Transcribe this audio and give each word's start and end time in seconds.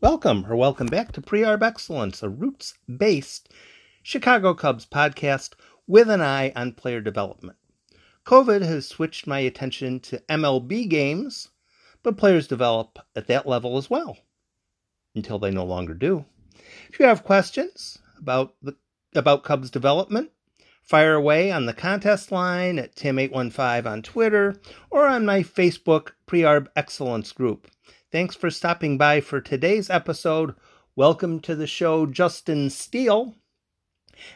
Welcome 0.00 0.46
or 0.48 0.54
welcome 0.54 0.86
back 0.86 1.10
to 1.12 1.20
Pre-Arb 1.20 1.60
Excellence, 1.60 2.22
a 2.22 2.28
roots-based 2.28 3.52
Chicago 4.00 4.54
Cubs 4.54 4.86
podcast 4.86 5.54
with 5.88 6.08
an 6.08 6.20
eye 6.20 6.52
on 6.54 6.74
player 6.74 7.00
development. 7.00 7.58
COVID 8.24 8.62
has 8.62 8.86
switched 8.86 9.26
my 9.26 9.40
attention 9.40 9.98
to 10.00 10.22
MLB 10.28 10.88
games, 10.88 11.48
but 12.04 12.16
players 12.16 12.46
develop 12.46 13.00
at 13.16 13.26
that 13.26 13.48
level 13.48 13.76
as 13.76 13.90
well 13.90 14.18
until 15.16 15.40
they 15.40 15.50
no 15.50 15.64
longer 15.64 15.94
do. 15.94 16.24
If 16.88 17.00
you 17.00 17.06
have 17.06 17.24
questions 17.24 17.98
about 18.20 18.54
the 18.62 18.76
about 19.16 19.42
Cubs 19.42 19.68
development, 19.68 20.30
fire 20.84 21.14
away 21.14 21.50
on 21.50 21.66
the 21.66 21.74
contest 21.74 22.30
line 22.30 22.78
at 22.78 22.94
Tim815 22.94 23.84
on 23.84 24.02
Twitter 24.02 24.60
or 24.90 25.08
on 25.08 25.26
my 25.26 25.42
Facebook 25.42 26.12
Pre-Arb 26.26 26.68
Excellence 26.76 27.32
group. 27.32 27.66
Thanks 28.10 28.34
for 28.34 28.48
stopping 28.50 28.96
by 28.96 29.20
for 29.20 29.38
today's 29.38 29.90
episode. 29.90 30.54
Welcome 30.96 31.40
to 31.40 31.54
the 31.54 31.66
show, 31.66 32.06
Justin 32.06 32.70
Steele. 32.70 33.34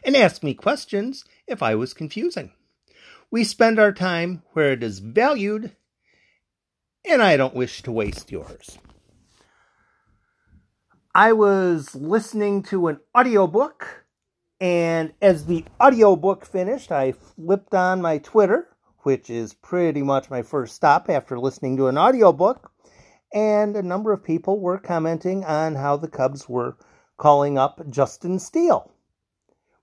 And 0.04 0.14
ask 0.14 0.42
me 0.42 0.52
questions 0.52 1.24
if 1.46 1.62
I 1.62 1.74
was 1.74 1.94
confusing. 1.94 2.52
We 3.30 3.44
spend 3.44 3.78
our 3.78 3.92
time 3.94 4.42
where 4.52 4.72
it 4.72 4.82
is 4.82 4.98
valued, 4.98 5.74
and 7.08 7.22
I 7.22 7.38
don't 7.38 7.54
wish 7.54 7.82
to 7.84 7.92
waste 7.92 8.30
yours. 8.30 8.76
I 11.14 11.32
was 11.32 11.94
listening 11.94 12.64
to 12.64 12.88
an 12.88 13.00
audiobook, 13.16 14.04
and 14.60 15.14
as 15.22 15.46
the 15.46 15.64
audiobook 15.80 16.44
finished, 16.44 16.92
I 16.92 17.12
flipped 17.12 17.72
on 17.72 18.02
my 18.02 18.18
Twitter, 18.18 18.68
which 18.98 19.30
is 19.30 19.54
pretty 19.54 20.02
much 20.02 20.28
my 20.28 20.42
first 20.42 20.74
stop 20.76 21.08
after 21.08 21.38
listening 21.40 21.78
to 21.78 21.86
an 21.86 21.96
audiobook 21.96 22.70
and 23.32 23.76
a 23.76 23.82
number 23.82 24.12
of 24.12 24.24
people 24.24 24.60
were 24.60 24.78
commenting 24.78 25.44
on 25.44 25.74
how 25.74 25.96
the 25.96 26.08
Cubs 26.08 26.48
were 26.48 26.76
calling 27.16 27.58
up 27.58 27.80
Justin 27.88 28.38
Steele. 28.38 28.92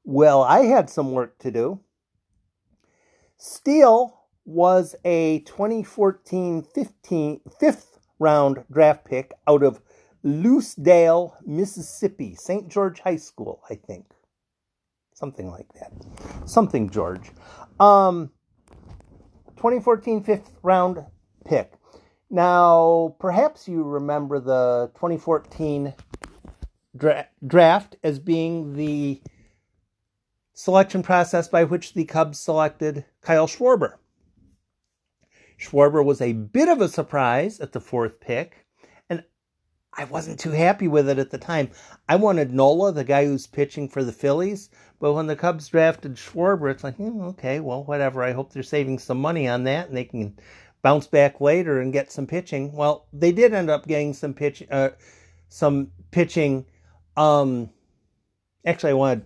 Well, 0.03 0.41
I 0.43 0.65
had 0.65 0.89
some 0.89 1.11
work 1.11 1.37
to 1.39 1.51
do. 1.51 1.79
Steele 3.37 4.19
was 4.45 4.95
a 5.05 5.39
2014 5.41 6.63
15, 6.63 7.41
fifth 7.59 7.99
round 8.19 8.63
draft 8.71 9.05
pick 9.05 9.33
out 9.47 9.63
of 9.63 9.81
Lucedale, 10.23 11.35
Mississippi, 11.45 12.35
St. 12.35 12.67
George 12.67 12.99
High 12.99 13.15
School, 13.15 13.61
I 13.69 13.75
think. 13.75 14.05
Something 15.13 15.49
like 15.49 15.67
that. 15.73 15.91
Something 16.45 16.89
George. 16.89 17.31
Um, 17.79 18.31
2014 19.57 20.23
fifth 20.23 20.51
round 20.63 21.05
pick. 21.45 21.73
Now, 22.29 23.15
perhaps 23.19 23.67
you 23.67 23.83
remember 23.83 24.39
the 24.39 24.91
2014 24.95 25.95
dra- 26.95 27.27
draft 27.45 27.95
as 28.03 28.19
being 28.19 28.73
the 28.73 29.21
selection 30.53 31.01
process 31.01 31.47
by 31.47 31.63
which 31.63 31.93
the 31.93 32.05
Cubs 32.05 32.39
selected 32.39 33.05
Kyle 33.21 33.47
Schwarber. 33.47 33.93
Schwarber 35.59 36.05
was 36.05 36.21
a 36.21 36.33
bit 36.33 36.69
of 36.69 36.81
a 36.81 36.87
surprise 36.87 37.59
at 37.59 37.71
the 37.71 37.81
fourth 37.81 38.19
pick, 38.19 38.65
and 39.09 39.23
I 39.97 40.03
wasn't 40.03 40.39
too 40.39 40.51
happy 40.51 40.87
with 40.87 41.09
it 41.09 41.17
at 41.17 41.31
the 41.31 41.37
time. 41.37 41.71
I 42.07 42.15
wanted 42.15 42.53
Nola, 42.53 42.91
the 42.91 43.03
guy 43.03 43.25
who's 43.25 43.47
pitching 43.47 43.89
for 43.89 44.03
the 44.03 44.11
Phillies, 44.11 44.69
but 44.99 45.13
when 45.13 45.27
the 45.27 45.35
Cubs 45.35 45.67
drafted 45.67 46.15
Schwarber, 46.15 46.71
it's 46.71 46.83
like, 46.83 46.95
hmm, 46.95 47.21
okay, 47.21 47.59
well, 47.59 47.83
whatever. 47.83 48.23
I 48.23 48.33
hope 48.33 48.53
they're 48.53 48.63
saving 48.63 48.99
some 48.99 49.19
money 49.19 49.47
on 49.47 49.63
that 49.63 49.87
and 49.87 49.97
they 49.97 50.05
can 50.05 50.37
bounce 50.81 51.07
back 51.07 51.41
later 51.41 51.79
and 51.79 51.93
get 51.93 52.11
some 52.11 52.27
pitching. 52.27 52.73
Well, 52.73 53.07
they 53.11 53.31
did 53.31 53.53
end 53.53 53.69
up 53.69 53.87
getting 53.87 54.13
some 54.13 54.33
pitch, 54.33 54.63
uh, 54.71 54.89
some 55.49 55.91
pitching. 56.11 56.65
Um, 57.17 57.69
actually, 58.65 58.91
I 58.91 58.95
wanted 58.95 59.25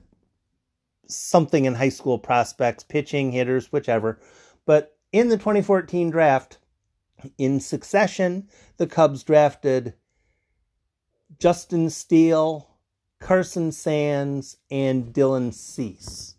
something 1.07 1.65
in 1.65 1.75
high 1.75 1.89
school 1.89 2.17
prospects, 2.17 2.83
pitching, 2.83 3.31
hitters, 3.31 3.71
whichever. 3.71 4.19
But 4.65 4.97
in 5.11 5.29
the 5.29 5.37
2014 5.37 6.09
draft, 6.09 6.57
in 7.37 7.59
succession, 7.59 8.49
the 8.77 8.87
Cubs 8.87 9.23
drafted 9.23 9.93
Justin 11.39 11.89
Steele, 11.89 12.69
Carson 13.19 13.71
Sands, 13.71 14.57
and 14.69 15.13
Dylan 15.13 15.53
Cease. 15.53 16.35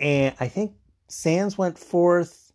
And 0.00 0.34
I 0.40 0.48
think 0.48 0.74
Sands 1.08 1.56
went 1.56 1.78
fourth, 1.78 2.45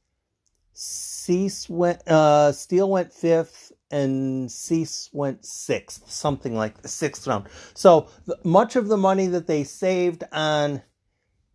Cease 0.83 1.69
went, 1.69 2.07
uh, 2.07 2.51
Steele 2.51 2.89
went 2.89 3.13
fifth, 3.13 3.71
and 3.91 4.51
Cease 4.51 5.11
went 5.13 5.45
sixth, 5.45 6.09
something 6.09 6.55
like 6.55 6.81
the 6.81 6.87
sixth 6.87 7.27
round. 7.27 7.47
So 7.75 8.07
much 8.43 8.75
of 8.75 8.87
the 8.87 8.97
money 8.97 9.27
that 9.27 9.45
they 9.45 9.63
saved 9.63 10.23
on 10.31 10.81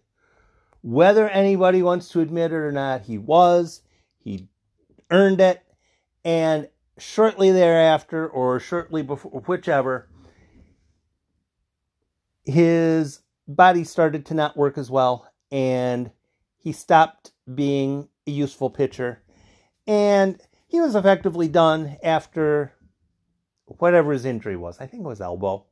Whether 0.82 1.30
anybody 1.30 1.84
wants 1.84 2.10
to 2.10 2.22
admit 2.22 2.52
it 2.52 2.56
or 2.56 2.72
not, 2.72 3.04
he 3.04 3.18
was. 3.18 3.82
He 4.20 4.48
earned 5.10 5.40
it. 5.42 5.64
And 6.24 6.68
shortly 6.98 7.52
thereafter, 7.52 8.28
or 8.28 8.60
shortly 8.60 9.04
before, 9.04 9.42
whichever, 9.48 10.08
his 12.46 13.22
body 13.48 13.84
started 13.84 14.26
to 14.28 14.34
not 14.34 14.58
work 14.58 14.78
as 14.78 14.90
well. 14.90 15.28
And 15.52 16.12
he 16.58 16.72
stopped 16.72 17.32
being 17.54 18.08
a 18.28 18.32
useful 18.32 18.70
pitcher. 18.70 19.22
And 19.88 20.42
he 20.68 20.80
was 20.80 20.96
effectively 20.96 21.48
done 21.48 21.98
after 22.04 22.74
whatever 23.66 24.14
his 24.14 24.26
injury 24.26 24.56
was. 24.56 24.80
I 24.80 24.86
think 24.86 25.04
it 25.04 25.08
was 25.08 25.22
elbow. 25.22 25.66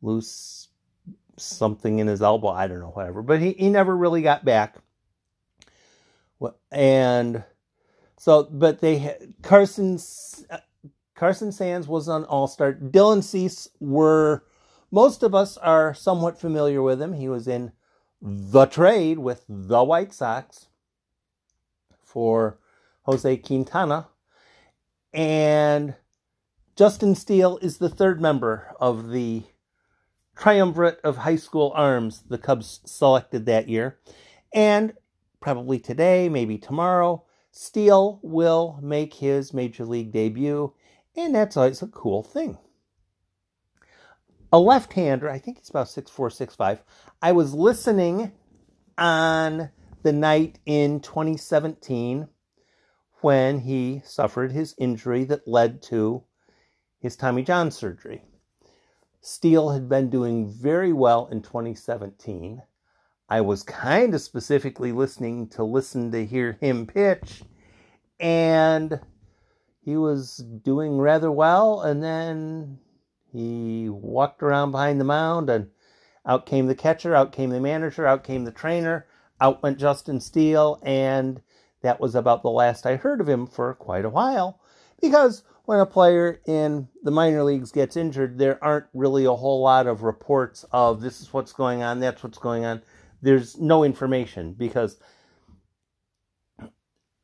Loose 0.00 0.67
something 1.38 1.98
in 1.98 2.06
his 2.06 2.22
elbow. 2.22 2.48
I 2.48 2.66
don't 2.66 2.80
know, 2.80 2.90
whatever. 2.90 3.22
But 3.22 3.40
he, 3.40 3.52
he 3.52 3.70
never 3.70 3.96
really 3.96 4.22
got 4.22 4.44
back. 4.44 4.76
And 6.70 7.44
so, 8.18 8.44
but 8.44 8.80
they 8.80 9.16
Carson 9.42 9.98
uh, 10.50 10.58
Carson 11.14 11.50
Sands 11.50 11.88
was 11.88 12.08
an 12.08 12.24
All 12.24 12.46
Star. 12.46 12.72
Dylan 12.74 13.22
Cease 13.22 13.68
were 13.80 14.44
most 14.90 15.22
of 15.22 15.34
us 15.34 15.56
are 15.56 15.94
somewhat 15.94 16.40
familiar 16.40 16.82
with 16.82 17.00
him. 17.00 17.14
He 17.14 17.28
was 17.28 17.48
in 17.48 17.72
the 18.20 18.66
trade 18.66 19.18
with 19.18 19.44
the 19.48 19.82
White 19.82 20.12
Sox 20.12 20.66
for 22.02 22.58
Jose 23.02 23.36
Quintana. 23.38 24.08
And 25.12 25.94
Justin 26.76 27.14
Steele 27.14 27.58
is 27.62 27.78
the 27.78 27.88
third 27.88 28.20
member 28.20 28.74
of 28.80 29.10
the 29.10 29.44
triumvirate 30.38 31.00
of 31.02 31.16
high 31.18 31.36
school 31.36 31.72
arms 31.74 32.22
the 32.28 32.38
Cubs 32.38 32.80
selected 32.84 33.46
that 33.46 33.68
year. 33.68 33.98
And 34.54 34.94
probably 35.40 35.78
today, 35.78 36.28
maybe 36.28 36.58
tomorrow, 36.58 37.24
Steele 37.50 38.20
will 38.22 38.78
make 38.82 39.14
his 39.14 39.52
major 39.52 39.84
league 39.84 40.12
debut. 40.12 40.72
And 41.16 41.34
that's 41.34 41.56
always 41.56 41.82
a 41.82 41.88
cool 41.88 42.22
thing. 42.22 42.58
A 44.52 44.58
left 44.58 44.92
hander, 44.94 45.28
I 45.28 45.38
think 45.38 45.58
he's 45.58 45.68
about 45.68 45.88
six 45.88 46.10
four, 46.10 46.30
six 46.30 46.54
five. 46.54 46.82
I 47.20 47.32
was 47.32 47.52
listening 47.52 48.32
on 48.96 49.70
the 50.02 50.12
night 50.12 50.58
in 50.64 51.00
2017 51.00 52.28
when 53.20 53.58
he 53.58 54.00
suffered 54.04 54.52
his 54.52 54.74
injury 54.78 55.24
that 55.24 55.46
led 55.46 55.82
to 55.82 56.22
his 57.00 57.16
Tommy 57.16 57.42
John 57.42 57.70
surgery. 57.70 58.22
Steele 59.20 59.70
had 59.70 59.88
been 59.88 60.10
doing 60.10 60.48
very 60.48 60.92
well 60.92 61.26
in 61.30 61.42
2017. 61.42 62.62
I 63.28 63.40
was 63.40 63.62
kind 63.62 64.14
of 64.14 64.20
specifically 64.20 64.92
listening 64.92 65.48
to 65.50 65.64
listen 65.64 66.10
to 66.12 66.24
hear 66.24 66.56
him 66.60 66.86
pitch, 66.86 67.42
and 68.18 69.00
he 69.80 69.96
was 69.96 70.36
doing 70.36 70.98
rather 70.98 71.30
well. 71.30 71.82
And 71.82 72.02
then 72.02 72.78
he 73.32 73.88
walked 73.88 74.42
around 74.42 74.70
behind 74.70 75.00
the 75.00 75.04
mound, 75.04 75.50
and 75.50 75.70
out 76.24 76.46
came 76.46 76.66
the 76.66 76.74
catcher, 76.74 77.14
out 77.14 77.32
came 77.32 77.50
the 77.50 77.60
manager, 77.60 78.06
out 78.06 78.24
came 78.24 78.44
the 78.44 78.52
trainer, 78.52 79.06
out 79.40 79.62
went 79.62 79.78
Justin 79.78 80.20
Steele, 80.20 80.80
and 80.82 81.42
that 81.82 82.00
was 82.00 82.14
about 82.14 82.42
the 82.42 82.50
last 82.50 82.86
I 82.86 82.96
heard 82.96 83.20
of 83.20 83.28
him 83.28 83.46
for 83.46 83.74
quite 83.74 84.04
a 84.04 84.10
while. 84.10 84.60
Because 85.00 85.42
when 85.68 85.80
a 85.80 85.84
player 85.84 86.40
in 86.46 86.88
the 87.02 87.10
minor 87.10 87.42
leagues 87.42 87.72
gets 87.72 87.94
injured, 87.94 88.38
there 88.38 88.58
aren't 88.64 88.86
really 88.94 89.26
a 89.26 89.34
whole 89.34 89.60
lot 89.60 89.86
of 89.86 90.02
reports 90.02 90.64
of 90.72 91.02
this 91.02 91.20
is 91.20 91.30
what's 91.30 91.52
going 91.52 91.82
on, 91.82 92.00
that's 92.00 92.22
what's 92.22 92.38
going 92.38 92.64
on. 92.64 92.80
There's 93.20 93.58
no 93.58 93.84
information 93.84 94.54
because 94.54 94.96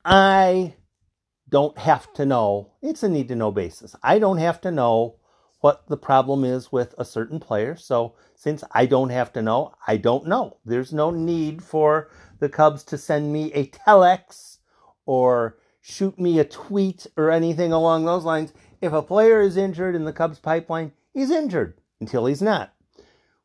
I 0.05 0.75
don't 1.49 1.79
have 1.79 2.13
to 2.13 2.27
know. 2.27 2.73
It's 2.83 3.03
a 3.03 3.09
need 3.09 3.29
to 3.29 3.35
know 3.35 3.51
basis. 3.51 3.97
I 4.03 4.19
don't 4.19 4.37
have 4.37 4.61
to 4.61 4.71
know 4.71 5.17
what 5.61 5.89
the 5.89 5.97
problem 5.97 6.45
is 6.45 6.71
with 6.71 6.95
a 6.99 7.05
certain 7.07 7.41
player. 7.41 7.77
So 7.77 8.15
since 8.35 8.63
I 8.73 8.85
don't 8.85 9.09
have 9.09 9.33
to 9.33 9.41
know, 9.41 9.73
I 9.87 9.97
don't 9.97 10.27
know. 10.27 10.59
There's 10.67 10.93
no 10.93 11.11
need 11.11 11.63
for 11.63 12.11
the 12.41 12.51
Cubs 12.51 12.85
to 12.85 12.99
send 12.99 13.33
me 13.33 13.55
a 13.55 13.69
telex 13.69 14.59
or 15.07 15.57
shoot 15.87 16.19
me 16.19 16.39
a 16.39 16.45
tweet 16.45 17.07
or 17.15 17.31
anything 17.31 17.71
along 17.71 18.07
those 18.07 18.25
lines. 18.25 18.55
If 18.81 18.95
a 18.95 19.03
player 19.03 19.43
is 19.43 19.59
injured 19.59 19.95
in 19.95 20.07
the 20.07 20.15
Cubs 20.15 20.39
pipeline, 20.39 20.93
he's 21.13 21.31
injured 21.31 21.79
until 22.01 22.25
he's 22.25 22.41
not. 22.41 22.73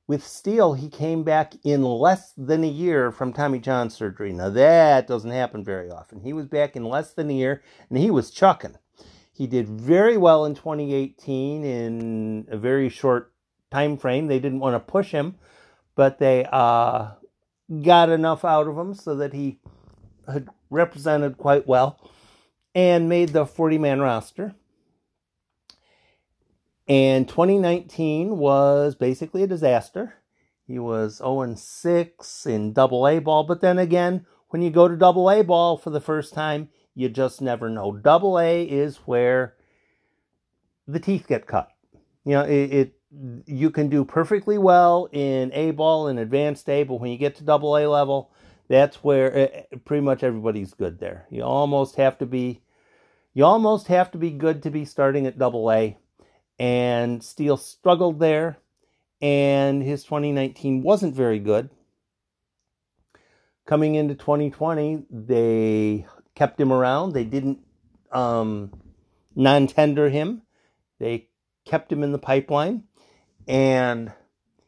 With 0.08 0.26
Steele, 0.26 0.74
he 0.74 0.90
came 0.90 1.24
back 1.24 1.54
in 1.66 1.84
less 1.84 2.32
than 2.38 2.64
a 2.64 2.68
year 2.68 3.12
from 3.12 3.34
Tommy 3.34 3.60
John 3.60 3.90
surgery. 3.90 4.32
Now, 4.32 4.50
that 4.52 5.06
doesn't 5.06 5.30
happen 5.30 5.66
very 5.66 5.92
often. 5.92 6.22
He 6.22 6.32
was 6.32 6.46
back 6.46 6.78
in 6.78 6.86
less 6.86 7.12
than 7.12 7.30
a 7.30 7.34
year, 7.34 7.62
and 7.90 8.00
he 8.00 8.10
was 8.10 8.32
chucking. 8.32 8.78
He 9.34 9.46
did 9.46 9.68
very 9.68 10.16
well 10.16 10.46
in 10.46 10.56
2018 10.56 11.66
in 11.66 12.48
a 12.50 12.58
very 12.58 12.88
short 12.88 13.34
time 13.70 13.98
frame. 13.98 14.28
They 14.28 14.40
didn't 14.40 14.62
want 14.62 14.76
to 14.76 14.92
push 14.92 15.12
him, 15.12 15.36
but 15.94 16.20
they 16.20 16.48
uh, 16.50 17.12
got 17.84 18.10
enough 18.10 18.46
out 18.46 18.68
of 18.68 18.78
him 18.78 18.94
so 18.94 19.14
that 19.16 19.34
he 19.34 19.60
had 20.26 20.48
represented 20.70 21.38
quite 21.38 21.68
well 21.68 22.00
and 22.74 23.10
made 23.10 23.30
the 23.30 23.46
40 23.46 23.78
man 23.78 24.00
roster. 24.00 24.56
And 26.88 27.28
2019 27.28 28.38
was 28.38 28.96
basically 28.96 29.44
a 29.44 29.48
disaster. 29.48 30.16
He 30.66 30.80
was 30.80 31.18
0 31.18 31.56
6 31.56 32.46
in 32.46 32.74
double 32.74 33.08
A 33.08 33.20
ball, 33.20 33.44
but 33.44 33.62
then 33.62 33.78
again, 33.78 34.26
when 34.50 34.62
you 34.62 34.72
go 34.72 34.88
to 34.88 34.96
double 34.96 35.30
A 35.30 35.44
ball 35.44 35.78
for 35.78 35.92
the 35.92 36.02
first 36.02 36.34
time, 36.34 36.70
you 36.96 37.10
just 37.10 37.42
never 37.42 37.70
know. 37.70 37.92
Double 37.92 38.40
A 38.40 38.64
is 38.64 38.98
where 39.06 39.56
the 40.88 41.00
teeth 41.00 41.28
get 41.28 41.48
cut. 41.48 41.70
You 42.26 42.34
know, 42.34 42.44
it, 42.44 42.74
it 42.74 42.94
you 43.46 43.72
can 43.72 43.90
do 43.90 44.06
perfectly 44.06 44.58
well 44.58 45.08
in 45.12 45.52
A 45.54 45.72
ball 45.72 46.08
and 46.08 46.20
advanced 46.20 46.70
A, 46.70 46.84
but 46.84 46.96
when 46.96 47.12
you 47.12 47.18
get 47.18 47.36
to 47.36 47.44
double 47.44 47.78
A 47.78 47.88
level, 47.88 48.32
that's 48.70 49.04
where 49.04 49.28
it, 49.28 49.68
eh, 49.72 49.78
pretty 49.84 50.02
much 50.02 50.24
everybody's 50.24 50.74
good 50.74 51.00
there. 51.00 51.26
You 51.30 51.44
almost 51.44 51.96
have 51.96 52.18
to 52.20 52.26
be 52.26 52.62
you 53.34 53.46
almost 53.46 53.88
have 53.88 54.12
to 54.12 54.18
be 54.18 54.32
good 54.32 54.64
to 54.64 54.70
be 54.70 54.86
starting 54.86 55.28
at 55.28 55.38
double 55.38 55.72
A. 55.72 55.98
And 56.58 57.24
Steele 57.24 57.58
struggled 57.58 58.20
there, 58.20 58.58
and 59.22 59.82
his 59.82 60.04
2019 60.04 60.84
wasn't 60.84 61.16
very 61.16 61.40
good. 61.40 61.70
Coming 63.66 63.96
into 63.96 64.16
2020, 64.16 65.06
they 65.10 66.06
kept 66.36 66.60
him 66.60 66.74
around. 66.74 67.14
They 67.14 67.24
didn't 67.24 67.60
um, 68.12 68.74
non 69.36 69.68
tender 69.68 70.10
him, 70.10 70.42
they 71.00 71.30
kept 71.66 71.92
him 71.92 72.04
in 72.04 72.12
the 72.12 72.20
pipeline. 72.20 72.84
And 73.48 74.12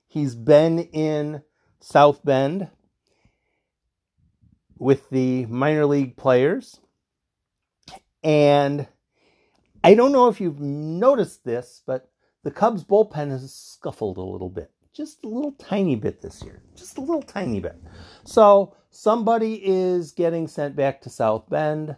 he's 0.07 0.33
been 0.33 0.79
in 0.79 1.43
South 1.79 2.23
Bend 2.23 2.69
with 4.81 5.11
the 5.11 5.45
minor 5.45 5.85
league 5.85 6.17
players. 6.17 6.79
And 8.23 8.87
I 9.83 9.93
don't 9.93 10.11
know 10.11 10.27
if 10.27 10.41
you've 10.41 10.59
noticed 10.59 11.45
this, 11.45 11.83
but 11.85 12.09
the 12.43 12.49
Cubs 12.49 12.83
bullpen 12.83 13.29
has 13.29 13.53
scuffled 13.53 14.17
a 14.17 14.23
little 14.23 14.49
bit. 14.49 14.71
Just 14.91 15.23
a 15.23 15.27
little 15.27 15.51
tiny 15.51 15.95
bit 15.95 16.23
this 16.23 16.41
year. 16.43 16.63
Just 16.75 16.97
a 16.97 17.01
little 17.01 17.21
tiny 17.21 17.59
bit. 17.59 17.75
So 18.25 18.75
somebody 18.89 19.61
is 19.63 20.13
getting 20.13 20.47
sent 20.47 20.75
back 20.75 21.01
to 21.01 21.11
South 21.11 21.47
Bend, 21.47 21.95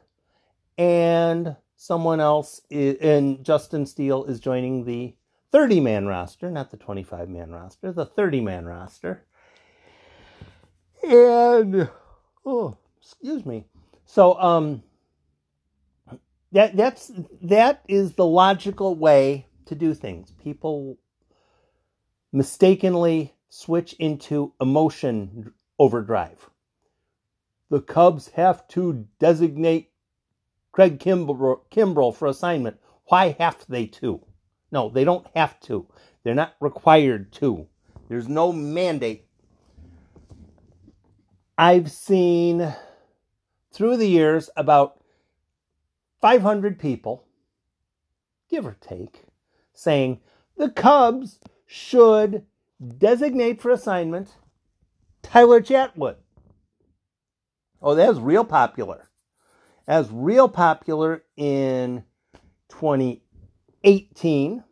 and 0.78 1.56
someone 1.78 2.20
else, 2.20 2.60
is, 2.70 2.98
and 3.00 3.46
Justin 3.46 3.86
Steele 3.86 4.26
is 4.26 4.42
joining 4.42 4.84
the 4.84 5.16
30 5.54 5.80
man 5.80 6.06
roster, 6.06 6.52
not 6.52 6.70
the 6.70 6.78
25 6.78 7.30
man 7.30 7.52
roster, 7.52 7.94
the 7.94 8.06
30 8.06 8.42
man 8.42 8.66
roster. 8.66 9.24
And, 11.02 11.90
oh, 12.46 12.78
excuse 13.02 13.46
me. 13.46 13.66
So, 14.06 14.40
um, 14.40 14.84
that 16.52 16.76
that's 16.76 17.12
that 17.42 17.82
is 17.88 18.14
the 18.14 18.26
logical 18.26 18.96
way 18.96 19.48
to 19.66 19.76
do 19.76 19.94
things. 19.94 20.32
People 20.44 20.98
mistakenly 22.32 23.34
switch 23.50 23.94
into 23.94 24.54
emotion 24.60 25.54
overdrive 25.80 26.50
the 27.74 27.82
Cubs 27.82 28.28
have 28.36 28.68
to 28.68 29.08
designate 29.18 29.90
Craig 30.72 31.00
Kimbrel, 31.00 32.16
for 32.16 32.28
assignment. 32.28 32.78
Why 33.06 33.36
have 33.40 33.66
they 33.68 33.88
to? 33.88 34.24
No, 34.72 34.90
they 34.90 35.04
don't 35.04 35.26
have 35.36 35.60
to. 35.62 35.88
They're 36.24 36.36
not 36.36 36.54
required 36.60 37.32
to. 37.34 37.68
There's 38.10 38.28
no 38.28 38.52
mandate. 38.54 39.23
I've 41.58 41.92
seen 41.92 42.76
through 43.72 43.98
the 43.98 44.08
years 44.08 44.50
about 44.56 45.00
500 46.22 46.80
people, 46.80 47.26
give 48.50 48.66
or 48.66 48.78
take, 48.80 49.24
saying 49.74 50.22
the 50.58 50.70
Cubs 50.70 51.40
should 51.66 52.46
designate 52.98 53.62
for 53.62 53.72
assignment 53.72 54.36
Tyler 55.22 55.62
Chatwood. 55.62 56.16
Oh, 57.82 57.96
that 57.96 58.10
was 58.10 58.20
real 58.20 58.46
popular. 58.46 59.10
As 59.88 60.10
real 60.12 60.48
popular 60.48 61.24
in 61.36 62.04
2018. 62.70 64.64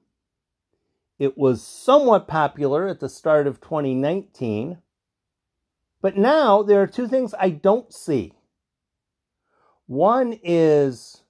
It 1.20 1.38
was 1.38 1.62
somewhat 1.62 2.28
popular 2.28 2.88
at 2.88 3.00
the 3.00 3.10
start 3.10 3.46
of 3.46 3.62
2019. 3.62 4.80
But 6.02 6.18
now 6.18 6.64
there 6.64 6.82
are 6.82 6.88
two 6.88 7.08
things 7.08 7.34
I 7.40 7.50
don't 7.50 7.94
see. 7.94 8.34
One 9.86 10.40
is, 10.44 11.22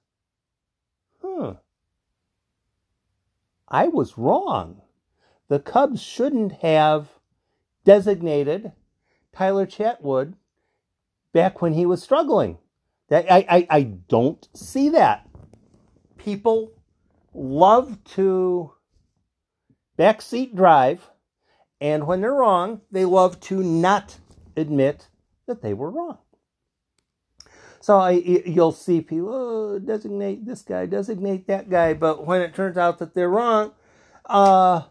huh, 1.20 1.54
I 3.68 3.88
was 3.88 4.16
wrong. 4.16 4.80
The 5.48 5.58
Cubs 5.58 6.00
shouldn't 6.00 6.52
have 6.62 7.08
designated 7.84 8.72
Tyler 9.34 9.66
Chatwood 9.66 10.34
back 11.32 11.60
when 11.60 11.72
he 11.72 11.86
was 11.86 12.02
struggling. 12.02 12.58
I, 13.10 13.46
I, 13.48 13.66
I 13.68 13.82
don't 13.82 14.48
see 14.54 14.90
that. 14.90 15.28
People 16.16 16.72
love 17.34 18.02
to 18.14 18.72
backseat 19.98 20.54
drive. 20.54 21.10
And 21.80 22.06
when 22.06 22.20
they're 22.20 22.32
wrong, 22.32 22.80
they 22.90 23.04
love 23.04 23.40
to 23.40 23.62
not 23.62 24.18
admit 24.56 25.08
that 25.46 25.62
they 25.62 25.74
were 25.74 25.90
wrong. 25.90 26.18
So 27.80 27.98
I, 27.98 28.12
you'll 28.12 28.72
see 28.72 29.00
people 29.00 29.32
oh, 29.32 29.78
designate 29.80 30.46
this 30.46 30.62
guy, 30.62 30.86
designate 30.86 31.48
that 31.48 31.68
guy, 31.68 31.94
but 31.94 32.24
when 32.24 32.40
it 32.40 32.54
turns 32.54 32.78
out 32.78 33.00
that 33.00 33.12
they're 33.12 33.28
wrong, 33.28 33.72
uh, 34.26 34.82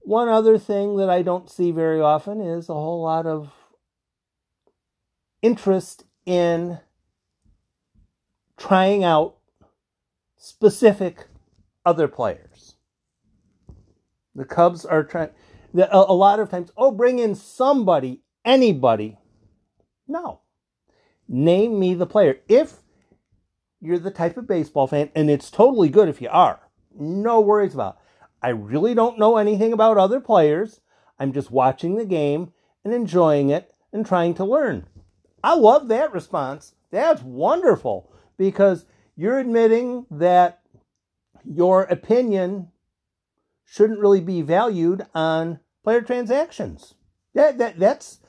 one 0.00 0.28
other 0.28 0.56
thing 0.58 0.96
that 0.96 1.10
I 1.10 1.20
don't 1.20 1.50
see 1.50 1.70
very 1.72 2.00
often 2.00 2.40
is 2.40 2.68
a 2.68 2.74
whole 2.74 3.02
lot 3.02 3.26
of 3.26 3.52
interest 5.42 6.04
in 6.24 6.78
trying 8.56 9.04
out 9.04 9.36
specific 10.38 11.26
other 11.84 12.08
players. 12.08 12.76
The 14.34 14.44
Cubs 14.46 14.86
are 14.86 15.04
trying, 15.04 15.30
a 15.76 16.14
lot 16.14 16.40
of 16.40 16.50
times, 16.50 16.70
oh, 16.76 16.90
bring 16.90 17.18
in 17.18 17.34
somebody, 17.34 18.22
anybody. 18.44 19.18
No. 20.06 20.40
Name 21.28 21.78
me 21.78 21.94
the 21.94 22.06
player. 22.06 22.40
If 22.48 22.74
you're 23.80 23.98
the 23.98 24.10
type 24.10 24.36
of 24.36 24.46
baseball 24.46 24.86
fan, 24.86 25.10
and 25.14 25.30
it's 25.30 25.50
totally 25.50 25.88
good 25.88 26.08
if 26.08 26.20
you 26.20 26.28
are, 26.30 26.60
no 26.98 27.40
worries 27.40 27.74
about. 27.74 27.94
It. 27.94 28.26
I 28.46 28.48
really 28.50 28.94
don't 28.94 29.18
know 29.18 29.36
anything 29.36 29.72
about 29.72 29.96
other 29.96 30.20
players. 30.20 30.80
I'm 31.18 31.32
just 31.32 31.50
watching 31.50 31.96
the 31.96 32.04
game 32.04 32.52
and 32.84 32.92
enjoying 32.92 33.50
it 33.50 33.72
and 33.92 34.04
trying 34.04 34.34
to 34.34 34.44
learn. 34.44 34.86
I 35.42 35.54
love 35.54 35.88
that 35.88 36.12
response. 36.12 36.74
That's 36.90 37.22
wonderful 37.22 38.12
because 38.36 38.86
you're 39.16 39.38
admitting 39.38 40.06
that 40.10 40.60
your 41.44 41.82
opinion 41.82 42.68
shouldn't 43.64 44.00
really 44.00 44.20
be 44.20 44.42
valued 44.42 45.06
on 45.14 45.60
player 45.82 46.02
transactions. 46.02 46.94
That, 47.34 47.58
that 47.58 47.78
that's 47.78 48.20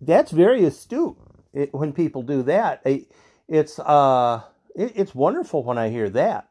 that's 0.00 0.30
very 0.30 0.64
astute 0.64 1.16
it, 1.52 1.72
when 1.72 1.92
people 1.92 2.22
do 2.22 2.42
that. 2.44 2.82
It, 2.84 3.10
it's 3.48 3.78
uh 3.78 4.42
it, 4.74 4.92
it's 4.94 5.14
wonderful 5.14 5.62
when 5.62 5.78
I 5.78 5.88
hear 5.88 6.10
that. 6.10 6.48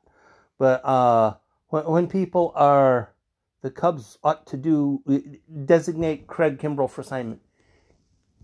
But 0.58 0.84
uh 0.86 1.36
when 1.68 1.86
when 1.86 2.08
people 2.08 2.52
are 2.56 3.14
the 3.62 3.72
Cubs 3.72 4.20
ought 4.24 4.46
to 4.48 4.58
do 4.58 5.02
designate 5.66 6.28
Craig 6.28 6.60
Kimbrel 6.60 6.90
for 6.90 7.02
assignment. 7.02 7.42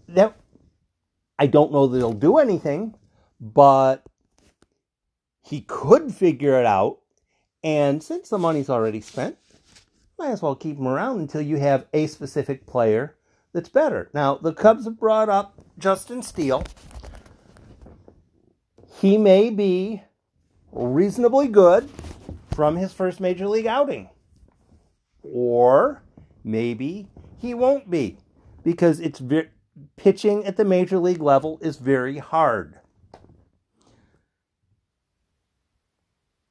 That 0.08 0.36
I 1.38 1.48
don't 1.48 1.72
know 1.72 1.88
that 1.88 1.98
he'll 1.98 2.12
do 2.12 2.38
anything, 2.38 2.96
but 3.40 4.04
he 5.44 5.62
could 5.62 6.14
figure 6.14 6.60
it 6.60 6.66
out. 6.66 7.00
And 7.64 8.02
since 8.02 8.30
the 8.30 8.40
money's 8.40 8.70
already 8.70 9.02
spent, 9.02 9.38
might 10.18 10.32
as 10.32 10.42
well 10.42 10.56
keep 10.56 10.78
him 10.78 10.88
around 10.88 11.20
until 11.20 11.42
you 11.42 11.58
have 11.58 11.86
a 11.94 12.08
specific 12.08 12.66
player 12.66 13.16
that's 13.54 13.70
better. 13.70 14.10
Now, 14.14 14.36
the 14.36 14.54
Cubs 14.54 14.86
have 14.86 15.00
brought 15.00 15.30
up 15.30 15.60
Justin 15.78 16.22
Steele. 16.22 16.64
He 19.00 19.18
may 19.18 19.50
be 19.50 20.04
reasonably 20.72 21.48
good 21.48 21.90
from 22.54 22.76
his 22.76 22.94
first 22.94 23.20
major 23.20 23.48
league 23.48 23.68
outing. 23.68 24.10
Or 25.24 26.04
maybe 26.44 27.10
he 27.38 27.54
won't 27.54 27.90
be 27.90 28.18
because 28.64 29.00
it's 29.00 29.20
very 29.20 29.50
pitching 29.96 30.46
at 30.46 30.58
the 30.58 30.66
major 30.66 31.00
league 31.00 31.22
level 31.22 31.58
is 31.62 31.78
very 31.78 32.18
hard. 32.18 32.80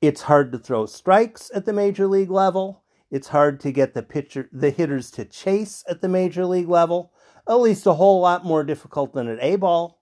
It's 0.00 0.22
hard 0.22 0.50
to 0.52 0.58
throw 0.58 0.86
strikes 0.86 1.50
at 1.54 1.66
the 1.66 1.72
major 1.72 2.06
league 2.06 2.30
level. 2.30 2.82
It's 3.10 3.28
hard 3.28 3.60
to 3.60 3.72
get 3.72 3.94
the 3.94 4.02
pitcher 4.02 4.48
the 4.52 4.70
hitters 4.70 5.10
to 5.12 5.24
chase 5.24 5.84
at 5.88 6.00
the 6.00 6.08
major 6.08 6.46
league 6.46 6.68
level. 6.68 7.12
At 7.48 7.60
least 7.60 7.86
a 7.86 7.94
whole 7.94 8.20
lot 8.20 8.44
more 8.44 8.62
difficult 8.62 9.14
than 9.14 9.28
at 9.28 9.42
A 9.42 9.56
ball. 9.56 10.00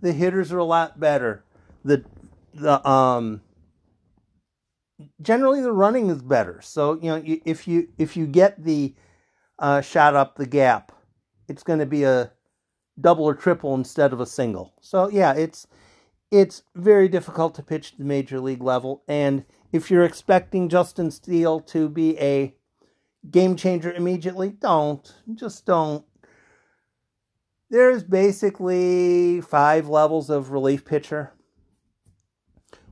The 0.00 0.12
hitters 0.12 0.52
are 0.52 0.58
a 0.58 0.64
lot 0.64 0.98
better. 0.98 1.44
The 1.84 2.04
the 2.52 2.86
um 2.88 3.42
generally 5.20 5.60
the 5.60 5.72
running 5.72 6.10
is 6.10 6.22
better. 6.22 6.60
So 6.60 6.94
you 6.94 7.10
know 7.10 7.22
if 7.24 7.68
you 7.68 7.88
if 7.98 8.16
you 8.16 8.26
get 8.26 8.64
the 8.64 8.94
uh, 9.58 9.80
shot 9.80 10.14
up 10.14 10.36
the 10.36 10.46
gap, 10.46 10.92
it's 11.48 11.62
going 11.62 11.80
to 11.80 11.86
be 11.86 12.04
a 12.04 12.32
double 13.00 13.24
or 13.24 13.34
triple 13.34 13.74
instead 13.74 14.12
of 14.12 14.20
a 14.20 14.26
single. 14.26 14.74
So 14.80 15.08
yeah, 15.08 15.32
it's 15.34 15.66
it's 16.30 16.62
very 16.74 17.08
difficult 17.08 17.54
to 17.54 17.62
pitch 17.62 17.96
the 17.96 18.04
major 18.04 18.40
league 18.40 18.62
level. 18.62 19.02
And 19.08 19.44
if 19.72 19.90
you're 19.90 20.04
expecting 20.04 20.68
Justin 20.68 21.10
Steele 21.10 21.60
to 21.60 21.88
be 21.88 22.18
a 22.18 22.54
game 23.30 23.56
changer 23.56 23.92
immediately, 23.92 24.50
don't 24.50 25.14
just 25.34 25.66
don't. 25.66 26.04
There's 27.70 28.02
basically 28.02 29.40
five 29.42 29.88
levels 29.88 30.30
of 30.30 30.50
relief 30.50 30.84
pitcher. 30.84 31.32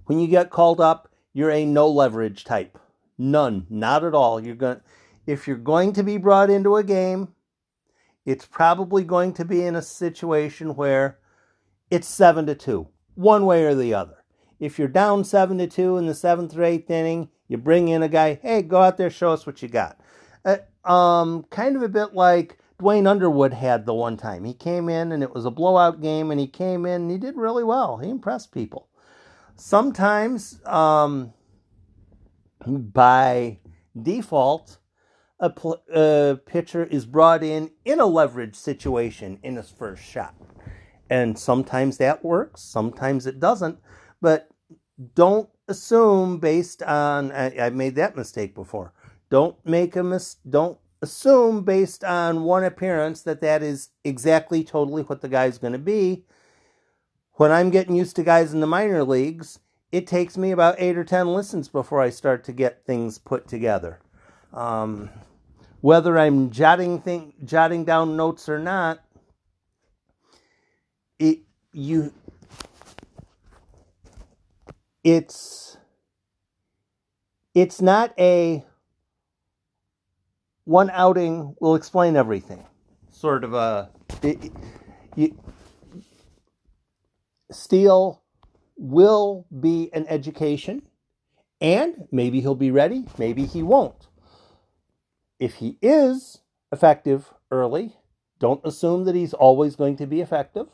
When 0.04 0.18
you 0.18 0.28
get 0.28 0.50
called 0.50 0.80
up, 0.80 1.08
you're 1.32 1.50
a 1.50 1.64
no 1.64 1.88
leverage 1.88 2.44
type. 2.44 2.78
None, 3.18 3.66
not 3.70 4.04
at 4.04 4.14
all. 4.14 4.40
You're 4.40 4.54
going 4.54 4.80
if 5.26 5.48
you're 5.48 5.56
going 5.56 5.92
to 5.94 6.02
be 6.02 6.18
brought 6.18 6.50
into 6.50 6.76
a 6.76 6.84
game, 6.84 7.34
it's 8.24 8.46
probably 8.46 9.02
going 9.02 9.32
to 9.34 9.44
be 9.44 9.64
in 9.64 9.74
a 9.74 9.82
situation 9.82 10.76
where 10.76 11.18
it's 11.90 12.06
7 12.08 12.46
to 12.46 12.54
2, 12.54 12.88
one 13.14 13.46
way 13.46 13.64
or 13.64 13.74
the 13.74 13.94
other. 13.94 14.24
If 14.58 14.78
you're 14.78 14.88
down 14.88 15.24
7 15.24 15.58
to 15.58 15.66
2 15.66 15.96
in 15.98 16.06
the 16.06 16.12
7th 16.12 16.56
or 16.56 16.60
8th 16.60 16.90
inning, 16.90 17.28
you 17.48 17.58
bring 17.58 17.88
in 17.88 18.02
a 18.02 18.08
guy, 18.08 18.34
"Hey, 18.42 18.62
go 18.62 18.82
out 18.82 18.96
there, 18.96 19.10
show 19.10 19.32
us 19.32 19.46
what 19.46 19.62
you 19.62 19.68
got." 19.68 20.00
Uh, 20.44 20.58
um 20.84 21.44
kind 21.50 21.76
of 21.76 21.82
a 21.82 21.88
bit 21.88 22.14
like 22.14 22.58
Duane 22.78 23.06
Underwood 23.06 23.52
had 23.52 23.86
the 23.86 23.94
one 23.94 24.16
time. 24.16 24.44
He 24.44 24.54
came 24.54 24.88
in 24.88 25.12
and 25.12 25.22
it 25.22 25.34
was 25.34 25.44
a 25.44 25.50
blowout 25.50 26.00
game 26.00 26.30
and 26.30 26.38
he 26.38 26.46
came 26.46 26.86
in 26.86 27.02
and 27.02 27.10
he 27.10 27.18
did 27.18 27.36
really 27.36 27.64
well. 27.64 27.98
He 27.98 28.08
impressed 28.08 28.52
people 28.52 28.88
sometimes 29.56 30.60
um, 30.66 31.32
by 32.64 33.58
default, 34.00 34.78
a, 35.40 35.50
pl- 35.50 35.82
a, 35.92 36.38
pitcher 36.46 36.84
is 36.84 37.04
brought 37.06 37.42
in 37.42 37.70
in 37.84 38.00
a 38.00 38.06
leverage 38.06 38.54
situation 38.54 39.38
in 39.42 39.56
his 39.56 39.70
first 39.70 40.02
shot. 40.02 40.34
And 41.08 41.38
sometimes 41.38 41.98
that 41.98 42.24
works, 42.24 42.62
sometimes 42.62 43.26
it 43.26 43.40
doesn't. 43.40 43.78
But 44.20 44.48
don't 45.14 45.48
assume 45.68 46.38
based 46.38 46.82
on, 46.82 47.32
I, 47.32 47.50
have 47.50 47.74
made 47.74 47.96
that 47.96 48.16
mistake 48.16 48.54
before. 48.54 48.92
Don't 49.30 49.56
make 49.66 49.96
a 49.96 50.02
mis- 50.02 50.36
don't 50.48 50.78
assume 51.02 51.62
based 51.62 52.04
on 52.04 52.44
one 52.44 52.64
appearance 52.64 53.22
that 53.22 53.40
that 53.42 53.62
is 53.62 53.90
exactly 54.04 54.64
totally 54.64 55.02
what 55.02 55.20
the 55.20 55.28
guy's 55.28 55.58
going 55.58 55.72
to 55.72 55.78
be 55.78 56.24
when 57.36 57.52
I'm 57.52 57.70
getting 57.70 57.96
used 57.96 58.16
to 58.16 58.22
guys 58.22 58.52
in 58.52 58.60
the 58.60 58.66
minor 58.66 59.04
leagues, 59.04 59.58
it 59.92 60.06
takes 60.06 60.36
me 60.36 60.50
about 60.50 60.76
eight 60.78 60.96
or 60.96 61.04
ten 61.04 61.32
listens 61.32 61.68
before 61.68 62.00
I 62.00 62.10
start 62.10 62.44
to 62.44 62.52
get 62.52 62.84
things 62.84 63.18
put 63.18 63.46
together. 63.46 64.00
Um, 64.52 65.10
whether 65.80 66.18
I'm 66.18 66.50
jotting 66.50 67.00
thing, 67.00 67.34
jotting 67.44 67.84
down 67.84 68.16
notes 68.16 68.48
or 68.48 68.58
not, 68.58 69.00
it 71.18 71.40
you 71.72 72.12
it's 75.06 75.76
it's 77.54 77.80
not 77.80 78.12
a 78.18 78.64
one 80.64 80.90
outing 80.90 81.54
will 81.60 81.76
explain 81.76 82.16
everything 82.16 82.66
sort 83.12 83.44
of 83.44 83.54
a 83.54 83.88
it, 84.22 84.52
you, 85.14 85.38
Steele 87.50 88.22
will 88.76 89.46
be 89.60 89.90
an 89.92 90.06
education, 90.08 90.82
and 91.60 92.08
maybe 92.10 92.40
he'll 92.40 92.54
be 92.54 92.70
ready, 92.70 93.06
maybe 93.18 93.46
he 93.46 93.62
won't. 93.62 94.08
If 95.38 95.54
he 95.54 95.78
is 95.80 96.38
effective 96.72 97.32
early, 97.50 97.96
don't 98.38 98.60
assume 98.64 99.04
that 99.04 99.14
he's 99.14 99.32
always 99.32 99.76
going 99.76 99.96
to 99.98 100.06
be 100.06 100.20
effective. 100.20 100.66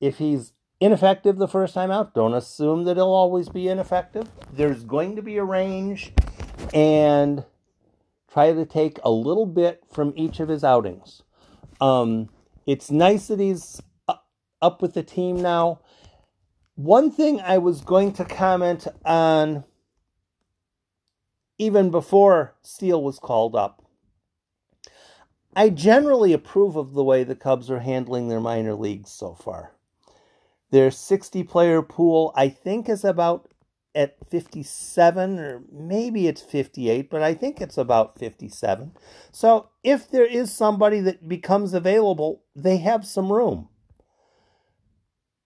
If 0.00 0.18
he's 0.18 0.52
ineffective 0.80 1.36
the 1.36 1.48
first 1.48 1.74
time 1.74 1.90
out, 1.90 2.14
don't 2.14 2.34
assume 2.34 2.84
that 2.84 2.96
he'll 2.96 3.06
always 3.06 3.48
be 3.48 3.68
ineffective. 3.68 4.28
There's 4.52 4.84
going 4.84 5.16
to 5.16 5.22
be 5.22 5.36
a 5.36 5.44
range, 5.44 6.12
and 6.72 7.44
try 8.32 8.52
to 8.52 8.64
take 8.64 8.98
a 9.02 9.10
little 9.10 9.46
bit 9.46 9.82
from 9.92 10.12
each 10.16 10.40
of 10.40 10.48
his 10.48 10.64
outings. 10.64 11.22
Um, 11.80 12.28
it's 12.66 12.90
nice 12.90 13.28
that 13.28 13.40
he's 13.40 13.80
up 14.62 14.82
with 14.82 14.94
the 14.94 15.02
team 15.02 15.40
now. 15.40 15.80
One 16.74 17.10
thing 17.10 17.40
I 17.40 17.58
was 17.58 17.80
going 17.80 18.12
to 18.14 18.24
comment 18.24 18.86
on 19.04 19.64
even 21.58 21.90
before 21.90 22.54
Steele 22.62 23.02
was 23.02 23.18
called 23.18 23.54
up. 23.54 23.84
I 25.54 25.68
generally 25.68 26.32
approve 26.32 26.76
of 26.76 26.92
the 26.94 27.04
way 27.04 27.24
the 27.24 27.34
Cubs 27.34 27.70
are 27.70 27.80
handling 27.80 28.28
their 28.28 28.40
minor 28.40 28.74
leagues 28.74 29.10
so 29.10 29.34
far. 29.34 29.72
Their 30.70 30.90
60 30.90 31.42
player 31.44 31.82
pool, 31.82 32.32
I 32.36 32.48
think, 32.48 32.88
is 32.88 33.04
about 33.04 33.50
at 33.94 34.16
57 34.30 35.38
or 35.38 35.62
maybe 35.72 36.28
it's 36.28 36.42
58, 36.42 37.10
but 37.10 37.22
I 37.22 37.34
think 37.34 37.60
it's 37.60 37.76
about 37.76 38.18
57. 38.18 38.92
So 39.32 39.70
if 39.82 40.08
there 40.08 40.26
is 40.26 40.52
somebody 40.52 41.00
that 41.00 41.28
becomes 41.28 41.74
available, 41.74 42.44
they 42.54 42.76
have 42.78 43.04
some 43.04 43.32
room. 43.32 43.68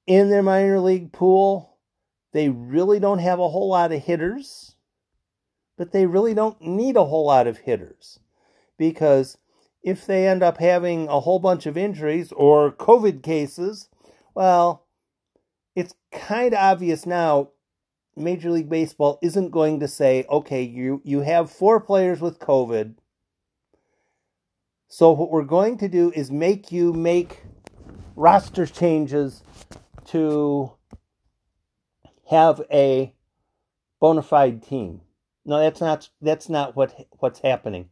In 0.06 0.28
their 0.28 0.42
minor 0.42 0.80
league 0.80 1.12
pool, 1.12 1.78
they 2.32 2.50
really 2.50 3.00
don't 3.00 3.20
have 3.20 3.38
a 3.38 3.48
whole 3.48 3.70
lot 3.70 3.92
of 3.92 4.02
hitters, 4.02 4.76
but 5.78 5.92
they 5.92 6.04
really 6.04 6.34
don't 6.34 6.60
need 6.60 6.96
a 6.96 7.04
whole 7.06 7.26
lot 7.26 7.46
of 7.46 7.58
hitters 7.58 8.18
because 8.76 9.38
if 9.82 10.06
they 10.06 10.26
end 10.26 10.42
up 10.42 10.58
having 10.58 11.08
a 11.08 11.20
whole 11.20 11.38
bunch 11.38 11.64
of 11.64 11.76
injuries 11.76 12.32
or 12.32 12.72
COVID 12.72 13.22
cases, 13.22 13.88
well, 14.34 14.83
it's 15.74 15.94
kind 16.12 16.52
of 16.54 16.60
obvious 16.60 17.06
now 17.06 17.50
Major 18.16 18.50
League 18.50 18.68
Baseball 18.68 19.18
isn't 19.22 19.50
going 19.50 19.80
to 19.80 19.88
say, 19.88 20.24
okay, 20.30 20.62
you, 20.62 21.02
you 21.04 21.20
have 21.20 21.50
four 21.50 21.80
players 21.80 22.20
with 22.20 22.38
COVID. 22.38 22.94
So 24.88 25.10
what 25.10 25.30
we're 25.30 25.42
going 25.42 25.78
to 25.78 25.88
do 25.88 26.12
is 26.14 26.30
make 26.30 26.70
you 26.70 26.92
make 26.92 27.42
roster 28.14 28.66
changes 28.66 29.42
to 30.06 30.72
have 32.30 32.62
a 32.70 33.12
bona 34.00 34.22
fide 34.22 34.62
team. 34.62 35.00
No, 35.44 35.58
that's 35.58 35.80
not 35.80 36.08
that's 36.22 36.48
not 36.48 36.76
what 36.76 37.08
what's 37.18 37.40
happening. 37.40 37.90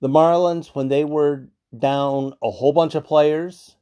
The 0.00 0.08
Marlins, 0.08 0.68
when 0.68 0.88
they 0.88 1.04
were 1.04 1.48
down 1.76 2.34
a 2.42 2.50
whole 2.50 2.72
bunch 2.72 2.94
of 2.94 3.04
players, 3.04 3.76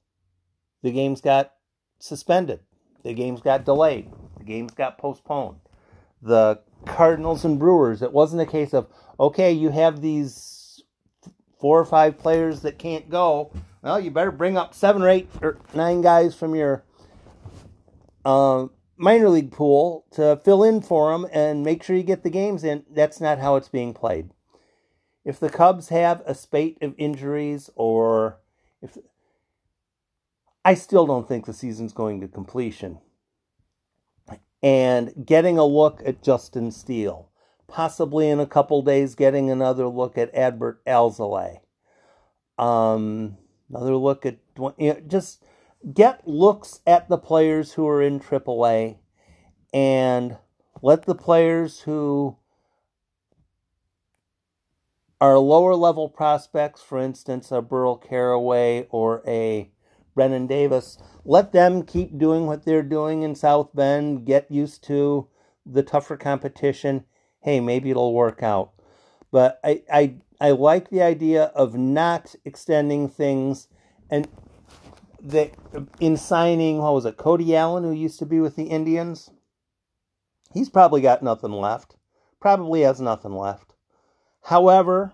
the 0.83 0.91
games 0.91 1.21
got 1.21 1.53
suspended. 1.99 2.61
The 3.03 3.15
games 3.15 3.41
got 3.41 3.65
delayed. 3.65 4.11
The 4.39 4.45
games 4.45 4.73
got 4.73 4.99
postponed. 4.99 5.59
The 6.21 6.61
Cardinals 6.87 7.45
and 7.45 7.59
Brewers, 7.59 8.03
it 8.03 8.13
wasn't 8.13 8.43
a 8.43 8.47
case 8.47 8.73
of, 8.73 8.89
okay, 9.19 9.53
you 9.53 9.71
have 9.71 10.01
these 10.01 10.83
four 11.61 11.79
or 11.79 11.85
five 11.85 12.19
players 12.19 12.63
that 12.63 12.79
can't 12.79 13.09
go. 13.09 13.53
Well, 13.83 14.01
you 14.01 14.11
better 14.11 14.31
bring 14.33 14.57
up 14.57 14.75
seven 14.75 15.03
or 15.03 15.09
eight 15.09 15.29
or 15.41 15.59
nine 15.75 16.03
guys 16.03 16.35
from 16.35 16.55
your 16.55 16.85
uh, 18.25 18.67
minor 18.97 19.29
league 19.29 19.53
pool 19.53 20.07
to 20.13 20.41
fill 20.45 20.63
in 20.63 20.81
for 20.81 21.13
them 21.13 21.27
and 21.33 21.65
make 21.65 21.83
sure 21.83 21.97
you 21.97 22.03
get 22.03 22.23
the 22.23 22.31
games 22.31 22.65
in. 22.65 22.85
That's 22.91 23.21
not 23.21 23.39
how 23.39 23.57
it's 23.57 23.69
being 23.69 23.95
played. 23.95 24.31
If 25.25 25.39
the 25.39 25.51
Cubs 25.51 25.89
have 25.89 26.23
a 26.27 26.35
spate 26.35 26.79
of 26.83 26.95
injuries 26.99 27.71
or 27.77 28.39
if 28.81 28.99
I 30.65 30.75
still 30.75 31.07
don't 31.07 31.27
think 31.27 31.47
the 31.47 31.53
season's 31.53 31.93
going 31.93 32.21
to 32.21 32.29
completion 32.29 32.99
and 34.63 35.13
getting 35.25 35.59
a 35.59 35.65
look 35.65 36.01
at 36.05 36.23
Justin 36.23 36.71
Steele. 36.71 37.29
Possibly 37.67 38.29
in 38.29 38.39
a 38.39 38.47
couple 38.47 38.83
days, 38.83 39.15
getting 39.15 39.51
another 39.51 39.89
look 39.89 40.19
at 40.19 40.33
Adbert 40.35 40.77
Alzolay. 40.87 41.61
Um, 42.59 43.39
another 43.71 43.97
look 43.97 44.27
at 44.27 44.37
you 44.57 44.73
know, 44.79 45.01
just 45.09 45.43
get 45.93 46.29
looks 46.29 46.81
at 46.87 47.09
the 47.09 47.19
players 47.19 47.73
who 47.73 47.89
are 47.89 48.03
in 48.03 48.21
AAA 48.21 48.99
and 49.73 50.37
let 50.83 51.07
the 51.07 51.15
players 51.15 51.81
who 51.81 52.37
are 55.19 55.39
lower 55.39 55.75
level 55.75 56.09
prospects, 56.09 56.83
for 56.83 56.99
instance, 56.99 57.51
a 57.51 57.63
Burl 57.63 57.97
Carraway 57.97 58.87
or 58.91 59.23
a 59.27 59.71
Brennen 60.15 60.47
Davis, 60.47 60.99
let 61.25 61.53
them 61.53 61.83
keep 61.85 62.19
doing 62.19 62.47
what 62.47 62.65
they're 62.65 62.83
doing 62.83 63.23
in 63.23 63.35
South 63.35 63.75
Bend, 63.75 64.27
get 64.27 64.51
used 64.51 64.85
to 64.85 65.29
the 65.65 65.83
tougher 65.83 66.17
competition. 66.17 67.05
Hey, 67.41 67.61
maybe 67.61 67.91
it'll 67.91 68.15
work 68.15 68.43
out. 68.43 68.73
But 69.31 69.61
I, 69.65 69.83
I, 69.93 70.15
I 70.41 70.51
like 70.51 70.91
the 70.91 71.03
idea 71.03 71.45
of 71.55 71.75
not 71.75 72.35
extending 72.45 73.09
things 73.09 73.69
and 74.11 74.29
the, 75.21 75.51
in 76.01 76.17
signing, 76.17 76.79
what 76.79 76.95
was 76.95 77.07
it, 77.07 77.17
Cody 77.17 77.57
Allen, 77.57 77.85
who 77.85 77.93
used 77.93 78.19
to 78.19 78.27
be 78.27 78.41
with 78.41 78.57
the 78.57 78.65
Indians? 78.65 79.31
He's 80.53 80.69
probably 80.69 81.01
got 81.01 81.23
nothing 81.23 81.53
left. 81.53 81.97
Probably 82.41 82.83
has 82.83 83.01
nothing 83.01 83.35
left. 83.37 83.75
However, 84.43 85.13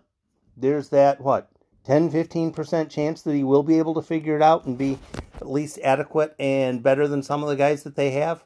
there's 0.57 0.89
that, 0.89 1.21
what, 1.21 1.51
10 1.89 2.11
15% 2.11 2.91
chance 2.91 3.23
that 3.23 3.35
he 3.35 3.43
will 3.43 3.63
be 3.63 3.79
able 3.79 3.95
to 3.95 4.03
figure 4.03 4.37
it 4.37 4.43
out 4.43 4.67
and 4.67 4.77
be 4.77 4.99
at 5.37 5.49
least 5.49 5.79
adequate 5.83 6.37
and 6.39 6.83
better 6.83 7.09
than 7.09 7.23
some 7.23 7.43
of 7.43 7.49
the 7.49 7.57
guys 7.57 7.83
that 7.83 7.97
they 7.97 8.11
have. 8.11 8.45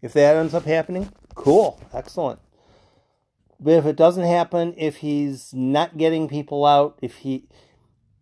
If 0.00 0.12
that 0.12 0.36
ends 0.36 0.54
up 0.54 0.66
happening, 0.66 1.10
cool, 1.34 1.80
excellent. 1.92 2.38
But 3.58 3.72
if 3.72 3.86
it 3.86 3.96
doesn't 3.96 4.22
happen, 4.22 4.72
if 4.76 4.98
he's 4.98 5.52
not 5.52 5.98
getting 5.98 6.28
people 6.28 6.64
out, 6.64 6.96
if 7.02 7.16
he 7.16 7.48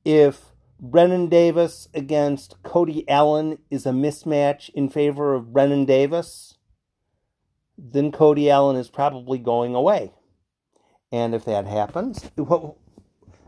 if 0.03 0.46
Brennen 0.81 1.29
Davis 1.29 1.88
against 1.92 2.62
Cody 2.62 3.07
Allen 3.07 3.59
is 3.70 3.85
a 3.85 3.90
mismatch 3.90 4.70
in 4.70 4.88
favor 4.88 5.35
of 5.35 5.53
Brennen 5.53 5.85
Davis, 5.85 6.57
then 7.77 8.11
Cody 8.11 8.48
Allen 8.48 8.77
is 8.77 8.88
probably 8.88 9.38
going 9.38 9.74
away. 9.74 10.12
And 11.12 11.35
if 11.35 11.44
that 11.44 11.66
happens, 11.66 12.31
what 12.37 12.77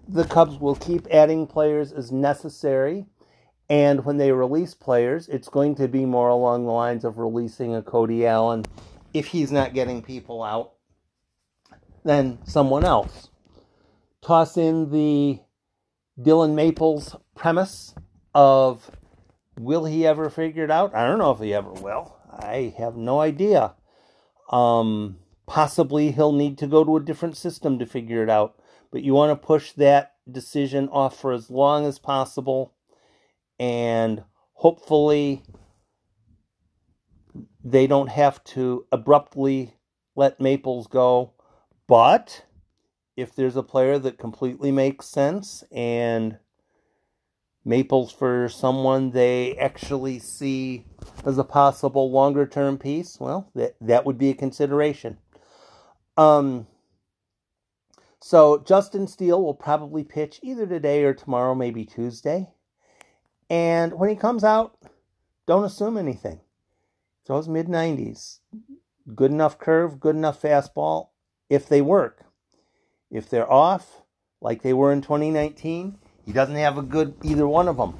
the 0.08 0.24
Cubs 0.24 0.58
will 0.58 0.76
keep 0.76 1.06
adding 1.10 1.46
players 1.46 1.92
as 1.92 2.12
necessary. 2.12 3.06
And 3.68 4.04
when 4.04 4.16
they 4.16 4.30
release 4.30 4.74
players, 4.74 5.28
it's 5.28 5.48
going 5.48 5.74
to 5.76 5.88
be 5.88 6.04
more 6.04 6.28
along 6.28 6.64
the 6.66 6.72
lines 6.72 7.04
of 7.04 7.18
releasing 7.18 7.74
a 7.74 7.82
Cody 7.82 8.26
Allen 8.26 8.64
if 9.12 9.26
he's 9.26 9.50
not 9.50 9.74
getting 9.74 10.02
people 10.02 10.42
out 10.42 10.74
than 12.04 12.38
someone 12.46 12.84
else. 12.84 13.30
Toss 14.22 14.56
in 14.56 14.90
the 14.90 15.40
Dillon 16.20 16.54
Maples 16.54 17.16
premise 17.34 17.94
of 18.34 18.90
will 19.58 19.84
he 19.84 20.06
ever 20.06 20.30
figure 20.30 20.64
it 20.64 20.70
out? 20.70 20.94
I 20.94 21.06
don't 21.06 21.18
know 21.18 21.32
if 21.32 21.40
he 21.40 21.52
ever 21.52 21.72
will. 21.72 22.16
I 22.30 22.74
have 22.78 22.96
no 22.96 23.20
idea. 23.20 23.74
Um, 24.50 25.18
possibly 25.46 26.12
he'll 26.12 26.32
need 26.32 26.58
to 26.58 26.66
go 26.66 26.84
to 26.84 26.96
a 26.96 27.02
different 27.02 27.36
system 27.36 27.78
to 27.80 27.86
figure 27.86 28.22
it 28.22 28.30
out 28.30 28.60
but 28.96 29.04
you 29.04 29.12
want 29.12 29.30
to 29.30 29.46
push 29.46 29.72
that 29.72 30.14
decision 30.32 30.88
off 30.88 31.20
for 31.20 31.30
as 31.34 31.50
long 31.50 31.84
as 31.84 31.98
possible 31.98 32.72
and 33.60 34.24
hopefully 34.54 35.42
they 37.62 37.86
don't 37.86 38.08
have 38.08 38.42
to 38.42 38.86
abruptly 38.90 39.74
let 40.14 40.40
Maples 40.40 40.86
go. 40.86 41.34
But 41.86 42.46
if 43.18 43.34
there's 43.34 43.54
a 43.54 43.62
player 43.62 43.98
that 43.98 44.16
completely 44.16 44.72
makes 44.72 45.10
sense 45.10 45.62
and 45.70 46.38
Maples 47.66 48.10
for 48.10 48.48
someone 48.48 49.10
they 49.10 49.58
actually 49.58 50.20
see 50.20 50.86
as 51.26 51.36
a 51.36 51.44
possible 51.44 52.10
longer 52.10 52.46
term 52.46 52.78
piece, 52.78 53.18
well, 53.20 53.50
that, 53.54 53.76
that 53.82 54.06
would 54.06 54.16
be 54.16 54.30
a 54.30 54.34
consideration. 54.34 55.18
Um, 56.16 56.66
so 58.20 58.58
Justin 58.58 59.06
Steele 59.06 59.42
will 59.42 59.54
probably 59.54 60.04
pitch 60.04 60.40
either 60.42 60.66
today 60.66 61.04
or 61.04 61.14
tomorrow, 61.14 61.54
maybe 61.54 61.84
Tuesday. 61.84 62.48
And 63.48 63.94
when 63.98 64.08
he 64.08 64.16
comes 64.16 64.42
out, 64.42 64.76
don't 65.46 65.64
assume 65.64 65.96
anything. 65.96 66.40
Throws 67.26 67.48
mid 67.48 67.66
90s. 67.66 68.40
Good 69.14 69.30
enough 69.30 69.58
curve, 69.58 70.00
good 70.00 70.16
enough 70.16 70.40
fastball 70.40 71.08
if 71.48 71.68
they 71.68 71.80
work. 71.80 72.24
If 73.10 73.30
they're 73.30 73.50
off, 73.50 74.02
like 74.40 74.62
they 74.62 74.72
were 74.72 74.92
in 74.92 75.02
2019, 75.02 75.98
he 76.24 76.32
doesn't 76.32 76.56
have 76.56 76.76
a 76.76 76.82
good 76.82 77.14
either 77.22 77.46
one 77.46 77.68
of 77.68 77.76
them. 77.76 77.96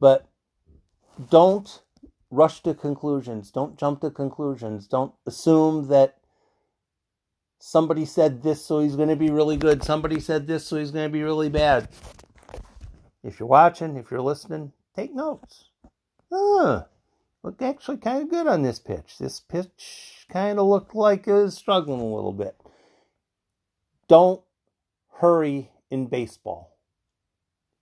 But 0.00 0.28
don't 1.30 1.82
rush 2.30 2.62
to 2.62 2.74
conclusions. 2.74 3.50
Don't 3.50 3.78
jump 3.78 4.00
to 4.00 4.10
conclusions. 4.10 4.86
Don't 4.86 5.12
assume 5.26 5.88
that 5.88 6.18
somebody 7.58 8.04
said 8.04 8.42
this, 8.42 8.64
so 8.64 8.80
he's 8.80 8.96
going 8.96 9.08
to 9.08 9.16
be 9.16 9.30
really 9.30 9.56
good. 9.56 9.82
Somebody 9.82 10.20
said 10.20 10.46
this, 10.46 10.66
so 10.66 10.76
he's 10.76 10.90
going 10.90 11.08
to 11.08 11.12
be 11.12 11.22
really 11.22 11.48
bad. 11.48 11.88
If 13.22 13.40
you're 13.40 13.48
watching, 13.48 13.96
if 13.96 14.10
you're 14.10 14.20
listening, 14.20 14.72
take 14.94 15.14
notes. 15.14 15.64
Huh. 16.32 16.84
Looked 17.42 17.62
actually 17.62 17.98
kind 17.98 18.22
of 18.22 18.30
good 18.30 18.46
on 18.46 18.62
this 18.62 18.78
pitch. 18.78 19.18
This 19.18 19.40
pitch 19.40 20.26
kind 20.30 20.58
of 20.58 20.66
looked 20.66 20.94
like 20.94 21.26
it 21.26 21.32
was 21.32 21.56
struggling 21.56 22.00
a 22.00 22.14
little 22.14 22.32
bit. 22.32 22.56
Don't 24.08 24.42
hurry 25.18 25.70
in 25.90 26.06
baseball. 26.06 26.76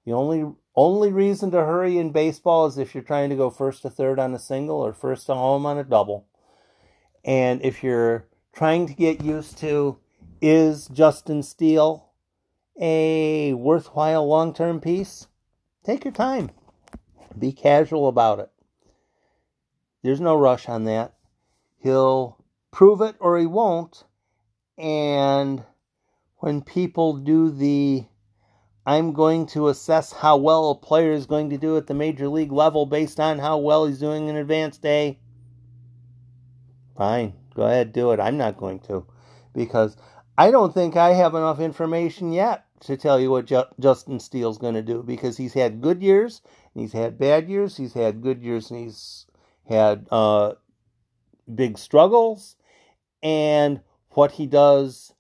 The 0.05 0.13
only 0.13 0.53
only 0.77 1.13
reason 1.13 1.51
to 1.53 1.59
hurry 1.59 1.99
in 1.99 2.11
baseball 2.11 2.67
is 2.67 2.79
if 2.79 2.95
you're 2.95 3.05
trying 3.05 3.31
to 3.31 3.37
go 3.37 3.49
first 3.49 3.83
to 3.83 3.91
third 3.91 4.19
on 4.19 4.35
a 4.35 4.39
single 4.39 4.77
or 4.77 4.93
first 4.93 5.27
to 5.27 5.35
home 5.35 5.67
on 5.67 5.79
a 5.79 5.85
double. 5.85 6.27
And 7.25 7.63
if 7.65 7.83
you're 7.83 8.27
trying 8.55 8.87
to 8.87 8.95
get 8.95 9.23
used 9.23 9.59
to 9.59 9.99
is 10.41 10.89
Justin 10.89 11.43
Steele 11.43 12.11
a 12.81 13.53
worthwhile 13.55 14.27
long 14.27 14.55
term 14.55 14.81
piece? 14.81 15.27
Take 15.85 16.05
your 16.05 16.13
time. 16.13 16.51
Be 17.39 17.53
casual 17.53 18.09
about 18.09 18.39
it. 18.39 18.51
There's 20.03 20.21
no 20.21 20.37
rush 20.37 20.69
on 20.69 20.85
that. 20.85 21.15
He'll 21.79 22.39
prove 22.71 23.01
it 23.01 23.17
or 23.21 23.39
he 23.39 23.47
won't. 23.47 24.05
And 24.79 25.65
when 26.39 26.63
people 26.63 27.17
do 27.17 27.51
the 27.51 28.07
I'm 28.87 29.15
going 29.15 29.47
to 29.47 29.69
assess 29.69 30.13
how 30.13 30.37
well 30.37 30.71
a 30.71 30.75
player 30.75 31.13
is 31.13 31.25
going 31.25 31.49
to 31.51 31.57
do 31.57 31.79
at 31.79 31.87
the 31.87 31.95
major 31.95 32.29
league 32.29 32.53
level 32.53 32.85
based 32.85 33.19
on 33.19 33.39
how 33.39 33.57
well 33.57 33.87
he's 33.87 33.99
doing 33.99 34.29
in 34.29 34.37
advanced 34.37 34.85
A. 34.85 35.19
Fine, 36.97 37.33
go 37.55 37.63
ahead, 37.63 37.93
do 37.93 38.11
it. 38.13 38.21
I'm 38.21 38.37
not 38.37 38.57
going 38.57 38.81
to 38.81 39.07
because 39.55 39.97
I 40.37 40.51
don't 40.51 40.75
think 40.75 40.97
I 40.97 41.13
have 41.15 41.35
enough 41.35 41.61
information 41.61 42.33
yet 42.33 42.65
to 42.81 42.97
tell 42.97 43.21
you 43.21 43.31
what 43.31 43.47
Ju- 43.47 43.65
Justin 43.81 44.21
Steele's 44.21 44.59
going 44.59 44.75
to 44.75 44.83
do 44.83 45.03
because 45.03 45.37
he's 45.37 45.55
had 45.55 45.81
good 45.81 46.03
years 46.03 46.43
and 46.75 46.83
he's 46.83 46.93
had 46.93 47.19
bad 47.19 47.49
years. 47.49 47.77
He's 47.77 47.95
had 47.95 48.23
good 48.23 48.43
years 48.43 48.71
and 48.71 48.81
he's 48.81 49.27
had 49.69 50.07
uh, 50.11 50.55
big 51.53 51.79
struggles. 51.79 52.57
And 53.23 53.81
what 54.11 54.33
he 54.33 54.47
does 54.47 55.15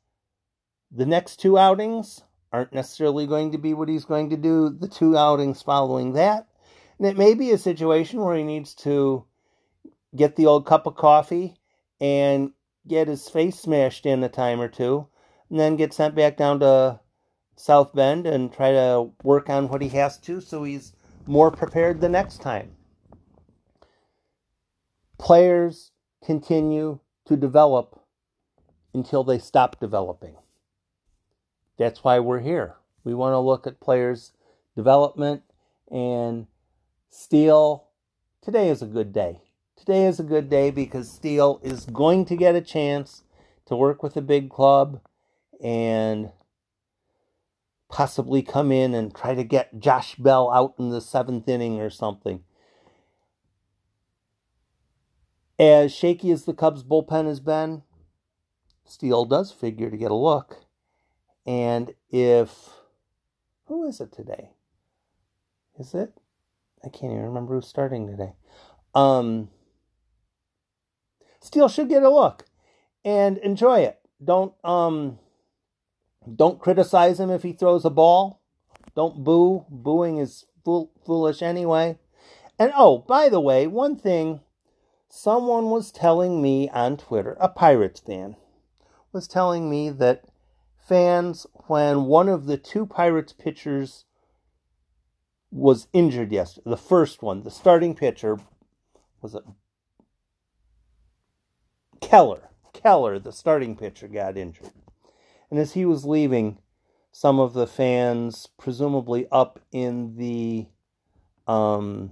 the 0.95 1.07
next 1.07 1.41
two 1.41 1.59
outings 1.59 2.23
aren't 2.53 2.73
necessarily 2.73 3.27
going 3.27 3.51
to 3.51 3.59
be 3.59 3.75
what 3.75 3.89
he's 3.89 4.05
going 4.05 4.31
to 4.31 4.37
do 4.37 4.71
the 4.71 4.87
two 4.87 5.17
outings 5.17 5.61
following 5.61 6.13
that. 6.13 6.47
And 6.99 7.09
it 7.09 7.19
may 7.19 7.35
be 7.35 7.51
a 7.51 7.59
situation 7.59 8.21
where 8.21 8.37
he 8.37 8.45
needs 8.45 8.75
to 8.77 9.25
get 10.15 10.37
the 10.37 10.47
old 10.47 10.65
cup 10.65 10.87
of 10.87 10.95
coffee 10.95 11.57
and 12.05 12.53
get 12.87 13.09
his 13.09 13.31
face 13.31 13.59
smashed 13.59 14.05
in 14.05 14.23
a 14.23 14.29
time 14.29 14.61
or 14.61 14.69
two, 14.69 15.07
and 15.49 15.59
then 15.59 15.75
get 15.75 15.95
sent 15.95 16.15
back 16.15 16.37
down 16.37 16.61
to 16.61 17.01
South 17.57 17.95
Bend 17.95 18.27
and 18.27 18.53
try 18.53 18.73
to 18.73 19.11
work 19.23 19.49
on 19.49 19.69
what 19.69 19.81
he 19.81 19.89
has 19.89 20.19
to 20.19 20.43
so 20.43 20.65
he's 20.65 20.93
more 21.27 21.51
prepared 21.51 22.03
the 22.03 22.09
next 22.11 22.43
time. 22.43 22.73
Players 25.19 25.93
continue 26.23 26.99
to 27.25 27.39
develop 27.39 27.99
until 28.93 29.25
they 29.25 29.39
stop 29.39 29.81
developing. 29.81 30.37
That's 31.79 32.05
why 32.05 32.19
we're 32.19 32.41
here. 32.41 32.77
We 33.03 33.15
want 33.15 33.33
to 33.33 33.39
look 33.39 33.67
at 33.67 33.81
players' 33.81 34.33
development 34.77 35.43
and 35.91 36.49
Steele. 37.09 37.87
Today 38.43 38.69
is 38.69 38.83
a 38.83 38.87
good 38.87 39.15
day. 39.15 39.44
Today 39.85 40.07
is 40.07 40.19
a 40.19 40.23
good 40.23 40.49
day 40.49 40.71
because 40.71 41.11
Steele 41.11 41.61
is 41.63 41.85
going 41.85 42.25
to 42.27 42.37
get 42.37 42.55
a 42.55 42.63
chance 42.63 43.23
to 43.67 43.77
work 43.77 44.03
with 44.03 44.17
a 44.17 44.23
big 44.23 44.49
club 44.49 45.03
and 45.63 46.33
possibly 47.91 48.41
come 48.41 48.73
in 48.73 48.95
and 48.95 49.15
try 49.15 49.35
to 49.35 49.45
get 49.45 49.79
Josh 49.79 50.15
Bell 50.15 50.51
out 50.51 50.75
in 50.79 50.89
the 50.89 51.03
seventh 51.03 51.47
inning 51.51 51.83
or 51.83 51.91
something. 51.91 52.45
As 55.59 55.95
shaky 55.95 56.31
as 56.31 56.47
the 56.47 56.55
Cubs 56.55 56.83
bullpen 56.83 57.27
has 57.27 57.41
been, 57.41 57.83
Steele 58.87 59.27
does 59.27 59.53
figure 59.53 59.91
to 59.91 59.99
get 59.99 60.11
a 60.11 60.15
look. 60.15 60.65
And 61.45 61.93
if 62.09 62.71
who 63.67 63.87
is 63.87 64.01
it 64.01 64.13
today? 64.13 64.53
Is 65.79 65.93
it? 65.93 66.15
I 66.83 66.89
can't 66.89 67.13
even 67.13 67.25
remember 67.25 67.55
who's 67.55 67.69
starting 67.69 68.07
today. 68.07 68.33
Um 68.95 69.51
Steele 71.45 71.69
should 71.69 71.91
get 71.91 72.03
a 72.03 72.09
look 72.09 72.47
and 73.05 73.37
enjoy 73.39 73.81
it. 73.81 74.01
Don't 74.25 74.55
um 74.65 75.19
don't 76.35 76.59
criticize 76.59 77.21
him 77.21 77.31
if 77.31 77.43
he 77.43 77.53
throws 77.53 77.85
a 77.85 77.91
ball. 77.91 78.41
Don't 78.97 79.23
boo. 79.23 79.67
Booing 79.69 80.17
is 80.17 80.47
fool- 80.65 80.91
foolish 81.05 81.43
anyway. 81.43 81.99
And 82.59 82.73
oh, 82.75 83.05
by 83.07 83.29
the 83.29 83.41
way, 83.41 83.67
one 83.67 83.95
thing 83.95 84.41
someone 85.11 85.69
was 85.69 85.93
telling 85.93 86.41
me 86.41 86.71
on 86.71 86.97
Twitter, 86.97 87.37
a 87.39 87.51
Pirates 87.51 88.01
fan, 88.01 88.37
was 89.13 89.29
telling 89.29 89.69
me 89.69 89.91
that 89.91 90.25
fans 90.89 91.47
when 91.67 92.07
one 92.07 92.31
of 92.31 92.47
the 92.47 92.57
two 92.57 92.87
Pirates 92.87 93.35
pitchers 93.35 94.07
was 95.51 95.89
injured 95.93 96.33
yesterday. 96.33 96.71
The 96.71 96.77
first 96.79 97.23
one, 97.23 97.43
the 97.43 97.51
starting 97.51 97.95
pitcher, 97.95 98.41
was 99.21 99.35
it 99.35 99.45
Keller? 102.05 102.51
Keller, 102.75 103.19
the 103.19 103.33
starting 103.33 103.77
pitcher, 103.77 104.09
got 104.09 104.37
injured. 104.37 104.73
And 105.51 105.59
as 105.59 105.73
he 105.73 105.87
was 105.87 106.05
leaving, 106.05 106.59
some 107.13 107.41
of 107.41 107.55
the 107.55 107.67
fans, 107.67 108.49
presumably 108.59 109.27
up 109.33 109.61
in 109.73 110.17
the 110.17 110.67
um, 111.47 112.11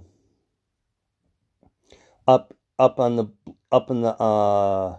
up 2.27 2.55
up 2.79 2.99
on 2.99 3.17
the 3.17 3.25
up 3.71 3.91
in 3.91 4.01
the 4.01 4.15
uh, 4.19 4.97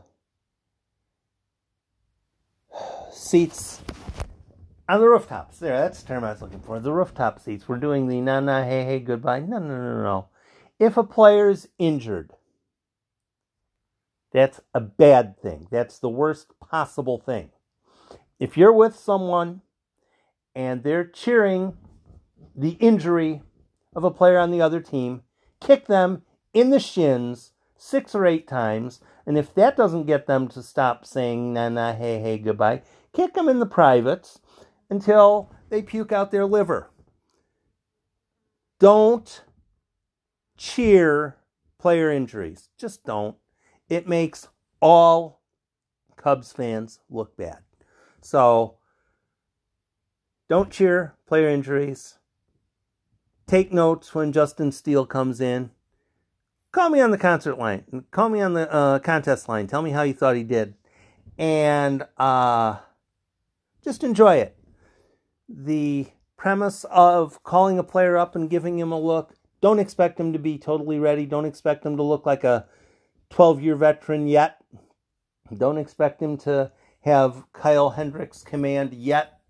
seats 3.10 3.80
on 4.88 5.00
the 5.00 5.08
rooftops. 5.08 5.58
There, 5.58 5.76
that's 5.76 6.02
the 6.02 6.08
term 6.08 6.24
I 6.24 6.32
was 6.32 6.42
looking 6.42 6.60
for. 6.60 6.78
The 6.78 6.92
rooftop 6.92 7.40
seats. 7.40 7.68
We're 7.68 7.78
doing 7.78 8.06
the 8.06 8.20
na 8.20 8.40
na 8.40 8.62
hey 8.62 8.84
hey 8.84 9.00
goodbye. 9.00 9.40
No 9.40 9.58
no 9.58 9.76
no 9.76 10.02
no. 10.02 10.28
If 10.78 10.96
a 10.96 11.04
player's 11.04 11.66
injured, 11.78 12.32
that's 14.34 14.60
a 14.74 14.80
bad 14.80 15.40
thing. 15.40 15.68
That's 15.70 16.00
the 16.00 16.08
worst 16.08 16.48
possible 16.58 17.18
thing. 17.18 17.50
If 18.40 18.56
you're 18.56 18.72
with 18.72 18.96
someone 18.96 19.62
and 20.56 20.82
they're 20.82 21.06
cheering 21.06 21.76
the 22.56 22.72
injury 22.80 23.42
of 23.94 24.02
a 24.02 24.10
player 24.10 24.38
on 24.38 24.50
the 24.50 24.60
other 24.60 24.80
team, 24.80 25.22
kick 25.60 25.86
them 25.86 26.22
in 26.52 26.70
the 26.70 26.80
shins 26.80 27.52
six 27.76 28.12
or 28.12 28.26
eight 28.26 28.48
times. 28.48 29.00
And 29.24 29.38
if 29.38 29.54
that 29.54 29.76
doesn't 29.76 30.06
get 30.06 30.26
them 30.26 30.48
to 30.48 30.64
stop 30.64 31.06
saying 31.06 31.52
na 31.52 31.68
na 31.68 31.92
hey 31.92 32.18
hey 32.18 32.36
goodbye, 32.38 32.82
kick 33.12 33.34
them 33.34 33.48
in 33.48 33.60
the 33.60 33.66
privates 33.66 34.40
until 34.90 35.54
they 35.68 35.80
puke 35.80 36.10
out 36.10 36.32
their 36.32 36.44
liver. 36.44 36.90
Don't 38.80 39.44
cheer 40.56 41.36
player 41.78 42.10
injuries. 42.10 42.68
Just 42.76 43.04
don't. 43.04 43.36
It 43.94 44.08
makes 44.08 44.48
all 44.80 45.40
Cubs 46.16 46.52
fans 46.52 47.00
look 47.08 47.36
bad. 47.36 47.58
So 48.20 48.78
don't 50.48 50.70
cheer 50.70 51.14
player 51.26 51.48
injuries. 51.48 52.18
Take 53.46 53.72
notes 53.72 54.14
when 54.14 54.32
Justin 54.32 54.72
Steele 54.72 55.06
comes 55.06 55.40
in. 55.40 55.70
Call 56.72 56.90
me 56.90 57.00
on 57.00 57.12
the 57.12 57.18
concert 57.18 57.56
line. 57.56 58.04
Call 58.10 58.30
me 58.30 58.40
on 58.40 58.54
the 58.54 58.72
uh, 58.72 58.98
contest 58.98 59.48
line. 59.48 59.68
Tell 59.68 59.82
me 59.82 59.90
how 59.90 60.02
you 60.02 60.12
thought 60.12 60.34
he 60.34 60.42
did. 60.42 60.74
And 61.38 62.04
uh, 62.16 62.78
just 63.82 64.02
enjoy 64.02 64.36
it. 64.36 64.56
The 65.48 66.08
premise 66.36 66.84
of 66.90 67.42
calling 67.44 67.78
a 67.78 67.84
player 67.84 68.16
up 68.16 68.34
and 68.34 68.50
giving 68.50 68.78
him 68.78 68.90
a 68.90 68.98
look, 68.98 69.34
don't 69.60 69.78
expect 69.78 70.18
him 70.18 70.32
to 70.32 70.38
be 70.38 70.58
totally 70.58 70.98
ready. 70.98 71.26
Don't 71.26 71.44
expect 71.44 71.86
him 71.86 71.96
to 71.96 72.02
look 72.02 72.26
like 72.26 72.42
a 72.42 72.66
12 73.34 73.62
year 73.62 73.74
veteran 73.74 74.28
yet. 74.28 74.58
Don't 75.52 75.76
expect 75.76 76.22
him 76.22 76.36
to 76.36 76.70
have 77.00 77.52
Kyle 77.52 77.90
Hendricks 77.90 78.44
command 78.44 78.94
yet. 78.94 79.40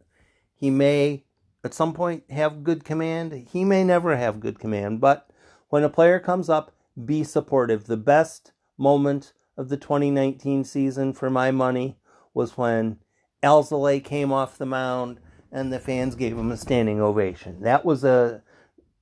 He 0.54 0.70
may 0.70 1.26
at 1.62 1.74
some 1.74 1.92
point 1.92 2.24
have 2.30 2.64
good 2.64 2.82
command. 2.82 3.46
He 3.52 3.62
may 3.62 3.84
never 3.84 4.16
have 4.16 4.40
good 4.40 4.58
command. 4.58 5.02
But 5.02 5.28
when 5.68 5.84
a 5.84 5.90
player 5.90 6.18
comes 6.18 6.48
up, 6.48 6.72
be 7.04 7.22
supportive. 7.24 7.84
The 7.84 7.98
best 7.98 8.52
moment 8.78 9.34
of 9.54 9.68
the 9.68 9.76
2019 9.76 10.64
season 10.64 11.12
for 11.12 11.28
my 11.28 11.50
money 11.50 11.98
was 12.32 12.56
when 12.56 13.00
Alzolay 13.42 14.02
came 14.02 14.32
off 14.32 14.56
the 14.56 14.64
mound 14.64 15.20
and 15.52 15.70
the 15.70 15.78
fans 15.78 16.14
gave 16.14 16.38
him 16.38 16.50
a 16.50 16.56
standing 16.56 17.02
ovation. 17.02 17.60
That 17.60 17.84
was 17.84 18.02
a 18.02 18.42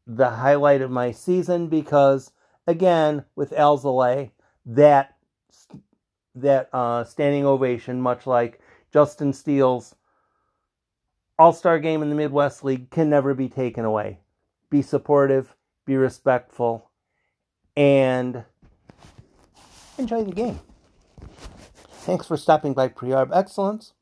the 0.09 0.31
highlight 0.31 0.83
of 0.83 0.91
my 0.91 1.13
season 1.13 1.69
because 1.69 2.33
again 2.67 3.25
with 3.37 3.53
Alzolay 3.53 4.33
that 4.67 5.17
that 6.35 6.69
uh, 6.73 7.05
standing 7.05 7.45
ovation, 7.45 8.01
much 8.01 8.27
like 8.27 8.61
Justin 8.93 9.33
Steele's 9.33 9.95
All 11.39 11.53
Star 11.53 11.79
game 11.79 12.03
in 12.03 12.09
the 12.09 12.15
Midwest 12.15 12.65
League, 12.65 12.91
can 12.91 13.11
never 13.11 13.35
be 13.35 13.49
taken 13.49 13.85
away. 13.85 14.21
Be 14.71 14.83
supportive, 14.83 15.55
be 15.85 15.97
respectful, 15.97 16.91
and 17.77 18.45
enjoy 19.99 20.25
the 20.25 20.33
game. 20.33 20.61
Thanks 22.03 22.27
for 22.27 22.37
stopping 22.37 22.73
by 22.73 22.89
Pre-Arb 22.89 23.31
Excellence. 23.33 23.93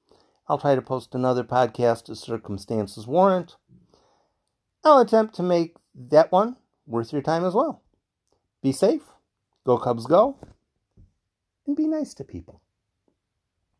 I'll 0.49 0.59
try 0.59 0.75
to 0.75 0.83
post 0.83 1.15
another 1.15 1.45
podcast 1.45 2.09
as 2.09 2.21
circumstances 2.21 3.07
warrant. 3.07 3.57
I'll 4.83 5.01
attempt 5.01 5.35
to 5.37 5.43
make 5.43 5.77
that 5.95 6.33
one 6.33 6.57
worth 6.87 7.13
your 7.13 7.23
time 7.23 7.45
as 7.45 7.55
well. 7.55 7.83
Be 8.63 8.73
safe, 8.73 9.03
go 9.65 9.79
Cubs 9.79 10.07
go, 10.07 10.37
and 11.67 11.77
be 11.77 11.87
nice 11.87 12.15
to 12.15 12.25
people. 12.25 12.61